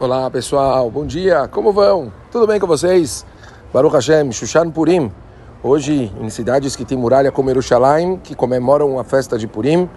Olá 0.00 0.28
pessoal, 0.28 0.90
bom 0.90 1.06
dia, 1.06 1.46
como 1.46 1.72
vão? 1.72 2.12
Tudo 2.32 2.48
bem 2.48 2.58
com 2.58 2.66
vocês? 2.66 3.24
Baruch 3.72 3.94
Hashem, 3.94 4.32
Shushan 4.32 4.68
Purim. 4.68 5.08
Hoje, 5.62 6.10
em 6.20 6.28
cidades 6.30 6.74
que 6.74 6.84
tem 6.84 6.98
muralha 6.98 7.30
como 7.30 7.48
Yerushalayim, 7.48 8.16
que 8.16 8.34
comemoram 8.34 8.98
a 8.98 9.04
festa 9.04 9.38
de 9.38 9.46
Purim, 9.46 9.88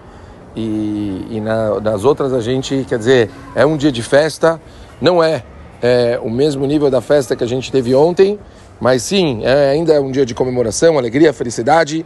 e, 0.55 1.25
e 1.31 1.41
na, 1.41 1.79
nas 1.79 2.05
outras 2.05 2.31
a 2.31 2.39
gente, 2.39 2.85
quer 2.87 2.99
dizer, 2.99 3.31
é 3.55 3.65
um 3.65 3.75
dia 3.75 3.91
de 3.91 4.03
festa, 4.03 4.61
não 5.01 5.21
é, 5.21 5.43
é, 5.81 6.19
o 6.23 6.29
mesmo 6.29 6.67
nível 6.67 6.91
da 6.91 7.01
festa 7.01 7.35
que 7.35 7.43
a 7.43 7.47
gente 7.47 7.71
teve 7.71 7.95
ontem, 7.95 8.39
mas 8.79 9.01
sim, 9.01 9.41
é, 9.43 9.71
ainda 9.71 9.93
é 9.93 9.99
um 9.99 10.11
dia 10.11 10.27
de 10.27 10.35
comemoração, 10.35 10.95
alegria, 10.99 11.33
felicidade. 11.33 12.05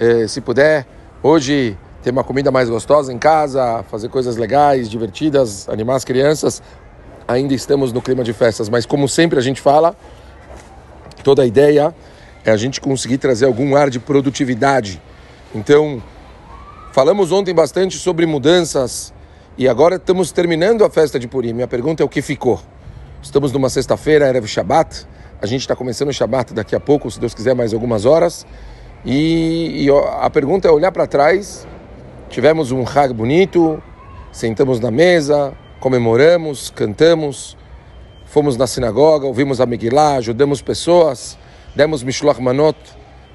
É, 0.00 0.26
se 0.26 0.40
puder, 0.40 0.84
hoje 1.22 1.78
ter 2.02 2.10
uma 2.10 2.24
comida 2.24 2.50
mais 2.50 2.68
gostosa 2.68 3.12
em 3.12 3.18
casa, 3.18 3.84
fazer 3.84 4.08
coisas 4.08 4.36
legais, 4.36 4.90
divertidas, 4.90 5.68
animar 5.68 5.94
as 5.94 6.04
crianças, 6.04 6.60
ainda 7.28 7.52
estamos 7.52 7.92
no 7.92 8.00
clima 8.00 8.24
de 8.24 8.32
festas, 8.32 8.70
mas 8.70 8.86
como 8.86 9.06
sempre 9.06 9.38
a 9.38 9.42
gente 9.42 9.60
fala, 9.60 9.94
toda 11.22 11.42
a 11.42 11.46
ideia 11.46 11.94
é 12.42 12.50
a 12.50 12.56
gente 12.56 12.80
conseguir 12.80 13.18
trazer 13.18 13.44
algum 13.44 13.76
ar 13.76 13.90
de 13.90 14.00
produtividade. 14.00 15.00
Então, 15.54 16.02
falamos 16.92 17.30
ontem 17.30 17.54
bastante 17.54 17.98
sobre 17.98 18.24
mudanças 18.24 19.12
e 19.58 19.68
agora 19.68 19.96
estamos 19.96 20.32
terminando 20.32 20.84
a 20.84 20.90
festa 20.90 21.18
de 21.18 21.28
Purim. 21.28 21.52
Minha 21.52 21.68
pergunta 21.68 22.02
é 22.02 22.06
o 22.06 22.08
que 22.08 22.22
ficou? 22.22 22.58
Estamos 23.22 23.52
numa 23.52 23.68
sexta-feira, 23.68 24.26
Erev 24.26 24.46
Shabbat. 24.46 25.06
A 25.40 25.46
gente 25.46 25.60
está 25.60 25.76
começando 25.76 26.08
o 26.08 26.12
Shabbat 26.12 26.54
daqui 26.54 26.74
a 26.74 26.80
pouco, 26.80 27.10
se 27.10 27.20
Deus 27.20 27.34
quiser, 27.34 27.54
mais 27.54 27.74
algumas 27.74 28.06
horas. 28.06 28.46
E, 29.04 29.84
e 29.84 29.88
a 30.20 30.30
pergunta 30.30 30.66
é 30.66 30.70
olhar 30.70 30.92
para 30.92 31.06
trás. 31.06 31.66
Tivemos 32.30 32.72
um 32.72 32.82
Hag 32.82 33.12
bonito, 33.12 33.82
sentamos 34.32 34.80
na 34.80 34.90
mesa, 34.90 35.54
comemoramos, 35.80 36.70
cantamos, 36.70 37.56
fomos 38.26 38.56
na 38.56 38.66
sinagoga, 38.66 39.26
ouvimos 39.26 39.60
a 39.60 39.66
Megillah, 39.66 40.16
ajudamos 40.16 40.60
pessoas, 40.60 41.38
demos 41.74 42.02
Mishloach 42.02 42.40
Manot, 42.40 42.78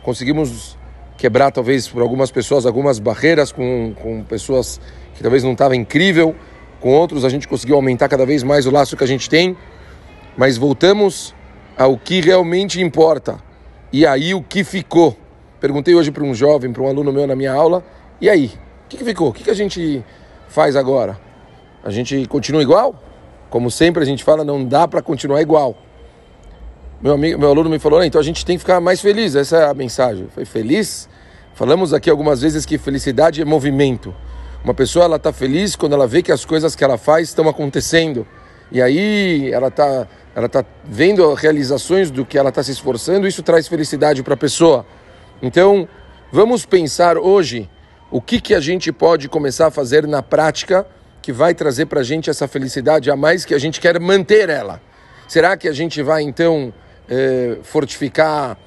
conseguimos 0.03 0.77
quebrar 1.17 1.51
talvez 1.51 1.87
por 1.87 2.01
algumas 2.01 2.31
pessoas 2.31 2.65
algumas 2.65 2.99
barreiras 2.99 3.51
com, 3.51 3.93
com 4.01 4.23
pessoas 4.23 4.79
que 5.15 5.21
talvez 5.21 5.43
não 5.43 5.53
estava 5.53 5.75
incrível, 5.75 6.35
com 6.79 6.93
outros 6.93 7.23
a 7.23 7.29
gente 7.29 7.47
conseguiu 7.47 7.75
aumentar 7.75 8.09
cada 8.09 8.25
vez 8.25 8.43
mais 8.43 8.65
o 8.65 8.71
laço 8.71 8.97
que 8.97 9.03
a 9.03 9.07
gente 9.07 9.29
tem, 9.29 9.55
mas 10.35 10.57
voltamos 10.57 11.33
ao 11.77 11.97
que 11.97 12.19
realmente 12.19 12.81
importa. 12.81 13.37
E 13.91 14.05
aí 14.05 14.33
o 14.33 14.41
que 14.41 14.63
ficou? 14.63 15.17
Perguntei 15.61 15.95
hoje 15.95 16.11
para 16.11 16.23
um 16.23 16.33
jovem, 16.33 16.73
para 16.73 16.83
um 16.83 16.87
aluno 16.87 17.13
meu 17.13 17.25
na 17.25 17.35
minha 17.35 17.53
aula, 17.53 17.83
e 18.19 18.29
aí? 18.29 18.51
O 18.85 18.89
que, 18.89 18.97
que 18.97 19.05
ficou? 19.05 19.29
O 19.29 19.33
que, 19.33 19.43
que 19.43 19.49
a 19.49 19.55
gente 19.55 20.03
faz 20.49 20.75
agora? 20.75 21.17
A 21.83 21.91
gente 21.91 22.25
continua 22.27 22.61
igual? 22.61 22.95
Como 23.49 23.69
sempre 23.69 24.01
a 24.01 24.05
gente 24.05 24.23
fala, 24.23 24.43
não 24.43 24.63
dá 24.63 24.87
para 24.87 25.01
continuar 25.01 25.41
igual. 25.41 25.77
Meu, 27.01 27.13
amigo, 27.13 27.37
meu 27.37 27.49
aluno 27.49 27.69
me 27.69 27.77
falou, 27.77 28.03
então 28.03 28.19
a 28.19 28.23
gente 28.23 28.45
tem 28.45 28.55
que 28.55 28.61
ficar 28.61 28.79
mais 28.79 29.01
feliz, 29.01 29.35
essa 29.35 29.57
é 29.57 29.69
a 29.69 29.73
mensagem. 29.73 30.27
Foi 30.33 30.45
feliz? 30.45 31.09
Falamos 31.53 31.93
aqui 31.93 32.09
algumas 32.09 32.41
vezes 32.41 32.65
que 32.65 32.77
felicidade 32.77 33.41
é 33.41 33.45
movimento. 33.45 34.15
Uma 34.63 34.73
pessoa 34.73 35.03
ela 35.05 35.17
está 35.17 35.33
feliz 35.33 35.75
quando 35.75 35.93
ela 35.93 36.07
vê 36.07 36.23
que 36.23 36.31
as 36.31 36.45
coisas 36.45 36.75
que 36.75 36.83
ela 36.83 36.97
faz 36.97 37.27
estão 37.27 37.49
acontecendo. 37.49 38.25
E 38.71 38.81
aí 38.81 39.51
ela 39.51 39.67
está 39.67 40.07
ela 40.35 40.49
tá 40.49 40.65
vendo 40.83 41.31
realizações 41.33 42.09
do 42.09 42.25
que 42.25 42.37
ela 42.37 42.49
está 42.49 42.63
se 42.63 42.71
esforçando, 42.71 43.27
isso 43.27 43.43
traz 43.43 43.67
felicidade 43.67 44.23
para 44.23 44.33
a 44.33 44.37
pessoa. 44.37 44.85
Então, 45.41 45.87
vamos 46.31 46.65
pensar 46.65 47.17
hoje 47.17 47.69
o 48.09 48.19
que, 48.19 48.41
que 48.41 48.55
a 48.55 48.59
gente 48.59 48.91
pode 48.91 49.29
começar 49.29 49.67
a 49.67 49.71
fazer 49.71 50.07
na 50.07 50.23
prática 50.23 50.87
que 51.23 51.31
vai 51.31 51.55
trazer 51.55 51.85
para 51.85 52.01
a 52.01 52.03
gente 52.03 52.29
essa 52.29 52.49
felicidade 52.49 53.09
a 53.09 53.15
mais 53.15 53.45
que 53.45 53.55
a 53.55 53.57
gente 53.57 53.79
quer 53.79 53.97
manter 53.97 54.49
ela. 54.49 54.81
Será 55.25 55.55
que 55.55 55.69
a 55.69 55.71
gente 55.71 56.03
vai 56.03 56.21
então 56.21 56.73
eh, 57.09 57.59
fortificar 57.63 58.57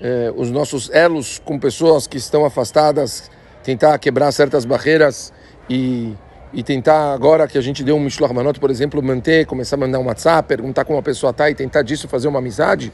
eh, 0.00 0.32
os 0.36 0.48
nossos 0.48 0.88
elos 0.92 1.42
com 1.44 1.58
pessoas 1.58 2.06
que 2.06 2.16
estão 2.16 2.44
afastadas, 2.44 3.28
tentar 3.64 3.98
quebrar 3.98 4.30
certas 4.30 4.64
barreiras 4.64 5.32
e, 5.68 6.14
e 6.52 6.62
tentar 6.62 7.12
agora 7.12 7.48
que 7.48 7.58
a 7.58 7.60
gente 7.60 7.82
deu 7.82 7.96
um 7.96 8.00
Mishloach 8.00 8.32
Manot, 8.32 8.60
por 8.60 8.70
exemplo, 8.70 9.02
manter, 9.02 9.44
começar 9.44 9.74
a 9.74 9.80
mandar 9.80 9.98
um 9.98 10.06
WhatsApp, 10.06 10.48
perguntar 10.48 10.84
como 10.84 11.00
a 11.00 11.02
pessoa 11.02 11.30
está 11.30 11.50
e 11.50 11.56
tentar 11.56 11.82
disso 11.82 12.06
fazer 12.06 12.28
uma 12.28 12.38
amizade? 12.38 12.92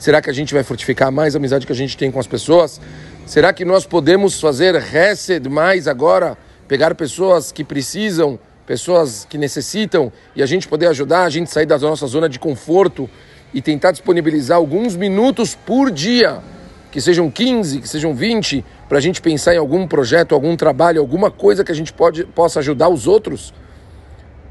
Será 0.00 0.20
que 0.20 0.28
a 0.28 0.32
gente 0.32 0.52
vai 0.52 0.64
fortificar 0.64 1.12
mais 1.12 1.36
a 1.36 1.38
amizade 1.38 1.64
que 1.64 1.72
a 1.72 1.76
gente 1.76 1.96
tem 1.96 2.10
com 2.10 2.18
as 2.18 2.26
pessoas? 2.26 2.80
Será 3.24 3.52
que 3.52 3.64
nós 3.64 3.86
podemos 3.86 4.40
fazer 4.40 4.74
Hesed 4.74 5.48
mais 5.48 5.86
agora? 5.86 6.36
Pegar 6.66 6.94
pessoas 6.96 7.50
que 7.50 7.64
precisam 7.64 8.38
pessoas 8.68 9.26
que 9.26 9.38
necessitam 9.38 10.12
e 10.36 10.42
a 10.42 10.46
gente 10.46 10.68
poder 10.68 10.88
ajudar 10.88 11.24
a 11.24 11.30
gente 11.30 11.50
sair 11.50 11.64
da 11.64 11.78
nossa 11.78 12.06
zona 12.06 12.28
de 12.28 12.38
conforto 12.38 13.08
e 13.54 13.62
tentar 13.62 13.92
disponibilizar 13.92 14.58
alguns 14.58 14.94
minutos 14.94 15.54
por 15.54 15.90
dia, 15.90 16.42
que 16.90 17.00
sejam 17.00 17.30
15, 17.30 17.80
que 17.80 17.88
sejam 17.88 18.14
20, 18.14 18.62
para 18.86 18.98
a 18.98 19.00
gente 19.00 19.22
pensar 19.22 19.54
em 19.54 19.56
algum 19.56 19.88
projeto, 19.88 20.34
algum 20.34 20.54
trabalho, 20.54 21.00
alguma 21.00 21.30
coisa 21.30 21.64
que 21.64 21.72
a 21.72 21.74
gente 21.74 21.94
pode, 21.94 22.24
possa 22.24 22.58
ajudar 22.60 22.90
os 22.90 23.06
outros? 23.06 23.54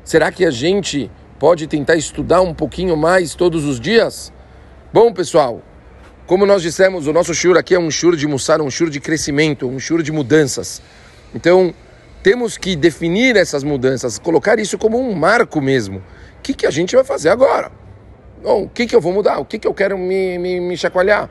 Será 0.04 0.32
que 0.32 0.44
a 0.44 0.50
gente 0.50 1.12
pode 1.38 1.68
tentar 1.68 1.96
estudar 1.96 2.42
um 2.42 2.56
pouquinho 2.56 2.98
mais 2.98 3.36
todos 3.36 3.66
os 3.66 3.80
dias? 3.80 4.34
Bom, 4.92 5.14
pessoal, 5.14 5.62
como 6.26 6.44
nós 6.44 6.64
dissemos, 6.64 7.06
o 7.06 7.14
nosso 7.14 7.36
shur 7.36 7.56
aqui 7.56 7.76
é 7.76 7.80
um 7.80 7.92
shur 7.92 8.16
de 8.16 8.26
mussar, 8.26 8.62
um 8.64 8.72
shur 8.72 8.90
de 8.90 9.00
crescimento, 9.00 9.68
um 9.68 9.78
shur 9.78 10.02
de 10.02 10.12
mudanças. 10.12 10.82
Então, 11.36 11.72
temos 12.24 12.58
que 12.58 12.76
definir 12.76 13.36
essas 13.36 13.64
mudanças, 13.64 14.20
colocar 14.20 14.60
isso 14.60 14.78
como 14.78 15.00
um 15.00 15.14
marco 15.14 15.62
mesmo. 15.62 16.00
O 16.40 16.42
que, 16.42 16.54
que 16.54 16.66
a 16.66 16.72
gente 16.72 16.96
vai 16.96 17.04
fazer 17.04 17.30
agora? 17.30 17.72
Bom, 18.44 18.64
o 18.64 18.70
que, 18.70 18.86
que 18.86 18.96
eu 18.96 19.02
vou 19.02 19.14
mudar? 19.14 19.40
O 19.40 19.46
que, 19.46 19.58
que 19.60 19.68
eu 19.68 19.74
quero 19.74 19.98
me, 19.98 20.38
me, 20.38 20.60
me 20.60 20.78
chacoalhar? 20.78 21.30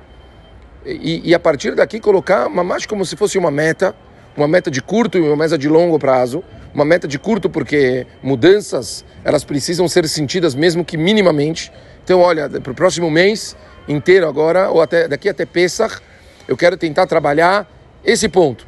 E, 0.85 1.31
e, 1.31 1.35
a 1.35 1.39
partir 1.39 1.75
daqui 1.75 1.99
colocar 1.99 2.47
uma 2.47 2.63
mais 2.63 2.87
como 2.87 3.05
se 3.05 3.17
fosse 3.17 3.37
uma 3.37 3.51
meta, 3.51 3.95
uma 4.37 4.47
meta 4.47 4.71
de 4.71 4.81
curto 4.81 5.19
e 5.19 5.21
uma 5.21 5.37
meta 5.37 5.59
de 5.59 5.69
longo 5.69 5.99
prazo. 5.99 6.45
Uma 6.73 6.85
meta 6.85 7.09
de 7.09 7.19
curto 7.19 7.49
porque 7.49 8.07
mudanças 8.23 9.05
elas 9.25 9.45
precisam 9.45 9.89
ser 9.89 10.07
sentidas 10.09 10.55
mesmo 10.55 10.85
que 10.85 10.97
minimamente. 10.97 11.73
Então, 12.05 12.21
olha, 12.21 12.49
para 12.49 12.71
o 12.71 12.75
próximo 12.75 13.11
mês 13.11 13.57
inteiro 13.89 14.29
agora, 14.29 14.69
ou 14.71 14.83
até 14.83 15.09
daqui 15.09 15.29
até 15.29 15.47
Pesach, 15.47 16.01
eu 16.47 16.57
quero 16.57 16.77
tentar 16.77 17.07
trabalhar 17.07 17.67
esse 18.05 18.29
ponto. 18.29 18.67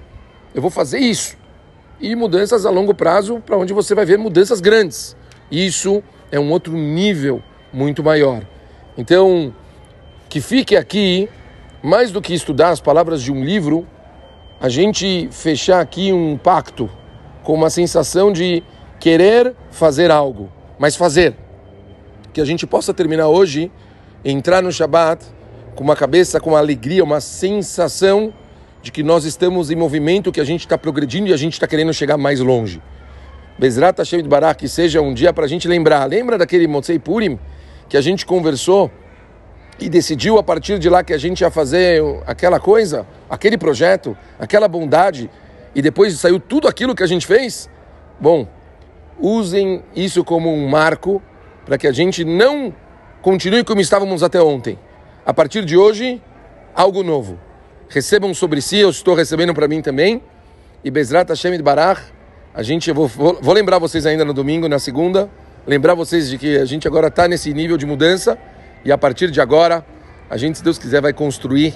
Eu 0.54 0.62
vou 0.62 0.70
fazer 0.70 0.98
isso 0.98 1.36
e 2.00 2.14
mudanças 2.14 2.64
a 2.64 2.70
longo 2.70 2.94
prazo, 2.94 3.42
para 3.44 3.56
onde 3.56 3.72
você 3.72 3.94
vai 3.94 4.04
ver 4.04 4.18
mudanças 4.18 4.60
grandes. 4.60 5.16
Isso 5.50 6.02
é 6.30 6.38
um 6.38 6.50
outro 6.50 6.72
nível 6.74 7.42
muito 7.72 8.02
maior. 8.02 8.42
Então, 8.96 9.54
que 10.28 10.40
fique 10.40 10.76
aqui, 10.76 11.28
mais 11.82 12.10
do 12.10 12.20
que 12.20 12.34
estudar 12.34 12.70
as 12.70 12.80
palavras 12.80 13.22
de 13.22 13.32
um 13.32 13.44
livro, 13.44 13.86
a 14.60 14.68
gente 14.68 15.28
fechar 15.30 15.80
aqui 15.80 16.12
um 16.12 16.36
pacto 16.36 16.90
com 17.42 17.54
uma 17.54 17.70
sensação 17.70 18.32
de 18.32 18.62
querer 19.00 19.54
fazer 19.70 20.10
algo, 20.10 20.50
mas 20.78 20.96
fazer. 20.96 21.34
Que 22.32 22.40
a 22.40 22.44
gente 22.44 22.66
possa 22.66 22.92
terminar 22.92 23.28
hoje, 23.28 23.70
entrar 24.24 24.62
no 24.62 24.72
Shabat 24.72 25.24
com 25.74 25.84
uma 25.84 25.96
cabeça, 25.96 26.40
com 26.40 26.50
uma 26.50 26.58
alegria, 26.58 27.04
uma 27.04 27.20
sensação 27.20 28.32
de 28.82 28.92
que 28.92 29.02
nós 29.02 29.24
estamos 29.24 29.70
em 29.70 29.76
movimento, 29.76 30.30
que 30.30 30.40
a 30.40 30.44
gente 30.44 30.60
está 30.60 30.78
progredindo 30.78 31.28
e 31.28 31.32
a 31.32 31.36
gente 31.36 31.54
está 31.54 31.66
querendo 31.66 31.92
chegar 31.92 32.16
mais 32.16 32.40
longe. 32.40 32.80
Bezrat 33.58 33.98
Hashem 33.98 34.22
de 34.22 34.28
Barak, 34.28 34.60
que 34.60 34.68
seja 34.68 35.02
um 35.02 35.12
dia 35.12 35.32
para 35.32 35.44
a 35.44 35.48
gente 35.48 35.66
lembrar. 35.66 36.04
Lembra 36.04 36.38
daquele 36.38 36.68
Motzei 36.68 36.98
Purim 36.98 37.38
que 37.88 37.96
a 37.96 38.00
gente 38.00 38.24
conversou 38.24 38.90
e 39.80 39.88
decidiu 39.88 40.38
a 40.38 40.42
partir 40.42 40.78
de 40.78 40.88
lá 40.88 41.02
que 41.02 41.12
a 41.12 41.18
gente 41.18 41.40
ia 41.40 41.50
fazer 41.50 42.02
aquela 42.26 42.60
coisa, 42.60 43.06
aquele 43.28 43.58
projeto, 43.58 44.16
aquela 44.38 44.68
bondade 44.68 45.28
e 45.74 45.82
depois 45.82 46.14
saiu 46.18 46.38
tudo 46.38 46.68
aquilo 46.68 46.94
que 46.94 47.02
a 47.02 47.06
gente 47.06 47.26
fez? 47.26 47.68
Bom, 48.20 48.46
usem 49.18 49.82
isso 49.94 50.22
como 50.22 50.52
um 50.52 50.68
marco 50.68 51.20
para 51.66 51.76
que 51.76 51.86
a 51.86 51.92
gente 51.92 52.24
não 52.24 52.72
continue 53.20 53.64
como 53.64 53.80
estávamos 53.80 54.22
até 54.22 54.40
ontem. 54.40 54.78
A 55.26 55.34
partir 55.34 55.64
de 55.64 55.76
hoje, 55.76 56.22
algo 56.74 57.02
novo 57.02 57.47
recebam 57.88 58.32
sobre 58.34 58.60
si, 58.60 58.78
eu 58.78 58.90
estou 58.90 59.14
recebendo 59.14 59.54
para 59.54 59.66
mim 59.66 59.80
também. 59.80 60.22
E 60.84 60.90
Bezrat 60.90 61.28
Hashem 61.28 61.60
Barach, 61.62 62.00
a 62.54 62.62
gente, 62.62 62.88
eu 62.88 62.94
vou, 62.94 63.08
vou, 63.08 63.38
vou, 63.40 63.54
lembrar 63.54 63.78
vocês 63.78 64.06
ainda 64.06 64.24
no 64.24 64.32
domingo, 64.32 64.68
na 64.68 64.78
segunda, 64.78 65.28
lembrar 65.66 65.94
vocês 65.94 66.30
de 66.30 66.38
que 66.38 66.56
a 66.56 66.64
gente 66.64 66.86
agora 66.86 67.08
está 67.08 67.26
nesse 67.26 67.52
nível 67.52 67.76
de 67.76 67.86
mudança 67.86 68.38
e 68.84 68.92
a 68.92 68.98
partir 68.98 69.30
de 69.30 69.40
agora, 69.40 69.84
a 70.30 70.36
gente, 70.36 70.58
se 70.58 70.64
Deus 70.64 70.78
quiser, 70.78 71.00
vai 71.00 71.12
construir 71.12 71.74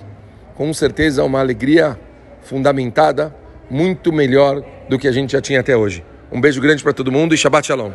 com 0.55 0.73
certeza 0.73 1.25
uma 1.25 1.41
alegria 1.41 1.99
fundamentada, 2.43 3.35
muito 3.69 4.13
melhor 4.13 4.63
do 4.89 4.99
que 4.99 5.09
a 5.09 5.13
gente 5.13 5.33
já 5.33 5.41
tinha 5.41 5.61
até 5.61 5.77
hoje. 5.77 6.05
Um 6.31 6.41
beijo 6.41 6.61
grande 6.61 6.83
para 6.83 6.93
todo 6.93 7.11
mundo 7.11 7.35
e 7.35 7.37
Shabbat 7.37 7.67
Shalom. 7.67 7.91